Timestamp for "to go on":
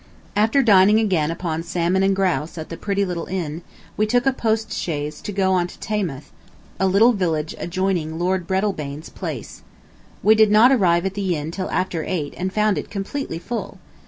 5.21-5.67